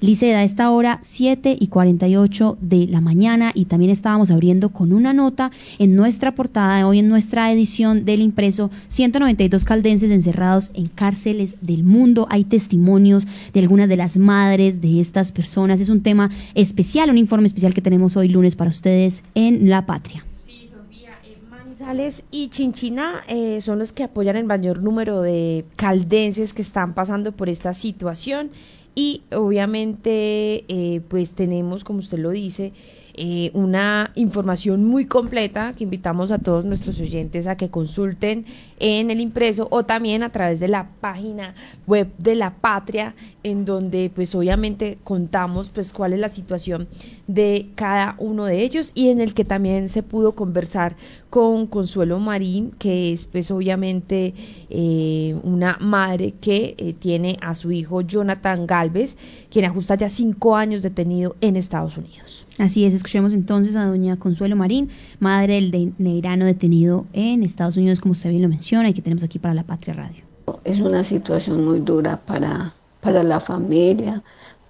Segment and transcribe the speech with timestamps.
[0.00, 4.94] Liceda, a esta hora 7 y 48 de la mañana y también estábamos abriendo con
[4.94, 10.86] una nota en nuestra portada, hoy en nuestra edición del impreso, 192 caldenses encerrados en
[10.86, 12.26] cárceles del mundo.
[12.30, 15.82] Hay testimonios de algunas de las madres de estas personas.
[15.82, 19.84] Es un tema especial, un informe especial que tenemos hoy lunes para ustedes en La
[19.84, 20.24] Patria.
[21.50, 26.94] Manizales y Chinchina eh, son los que apoyan el mayor número de caldenses que están
[26.94, 28.50] pasando por esta situación
[29.00, 32.74] y obviamente eh, pues tenemos, como usted lo dice,
[33.14, 38.44] eh, una información muy completa que invitamos a todos nuestros oyentes a que consulten
[38.78, 41.54] en el impreso o también a través de la página
[41.86, 46.88] web de la patria en donde pues obviamente contamos pues cuál es la situación
[47.26, 50.96] de cada uno de ellos y en el que también se pudo conversar
[51.30, 54.34] con Consuelo Marín que es pues obviamente
[54.70, 58.89] eh, una madre que tiene a su hijo Jonathan Galvez
[59.50, 62.46] quien ajusta ya cinco años detenido en Estados Unidos.
[62.58, 68.00] Así es, escuchemos entonces a doña Consuelo Marín, madre del negrano detenido en Estados Unidos,
[68.00, 70.24] como usted bien lo menciona, y que tenemos aquí para la Patria Radio.
[70.64, 74.22] Es una situación muy dura para, para la familia,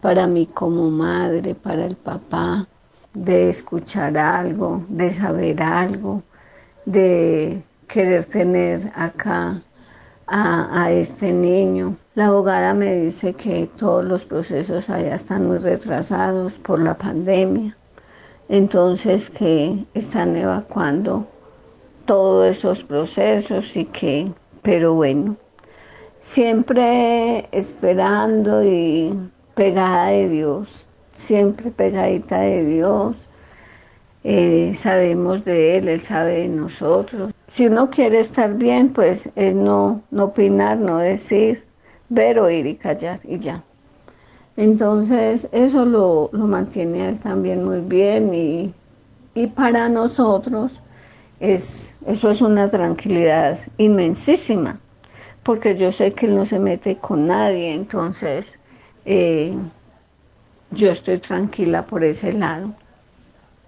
[0.00, 2.68] para mí como madre, para el papá,
[3.14, 6.22] de escuchar algo, de saber algo,
[6.84, 9.62] de querer tener acá
[10.28, 11.96] a, este niño.
[12.14, 17.76] La abogada me dice que todos los procesos allá están muy retrasados por la pandemia,
[18.48, 21.26] entonces que están evacuando
[22.06, 25.36] todos esos procesos y que, pero bueno,
[26.20, 33.16] siempre esperando y pegada de Dios, siempre pegadita de Dios.
[34.30, 37.32] Eh, sabemos de Él, Él sabe de nosotros.
[37.46, 41.64] Si uno quiere estar bien, pues es no, no opinar, no decir,
[42.10, 43.62] ver, oír y callar y ya.
[44.58, 48.74] Entonces eso lo, lo mantiene él también muy bien y,
[49.34, 50.78] y para nosotros
[51.40, 54.78] es, eso es una tranquilidad inmensísima,
[55.42, 58.58] porque yo sé que él no se mete con nadie, entonces
[59.06, 59.56] eh,
[60.72, 62.74] yo estoy tranquila por ese lado.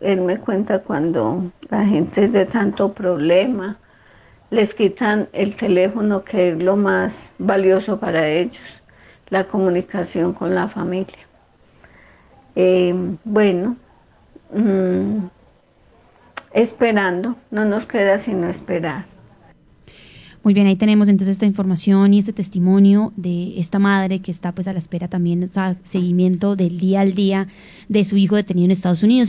[0.00, 3.78] Él me cuenta cuando la gente es de tanto problema,
[4.50, 8.82] les quitan el teléfono que es lo más valioso para ellos
[9.30, 11.18] la comunicación con la familia.
[12.54, 13.76] Eh, bueno,
[14.54, 15.26] mm,
[16.52, 19.04] esperando, no nos queda sino esperar.
[20.42, 24.52] Muy bien, ahí tenemos entonces esta información y este testimonio de esta madre que está
[24.52, 27.48] pues a la espera también, o sea, seguimiento del día al día
[27.88, 29.24] de su hijo detenido en Estados Unidos.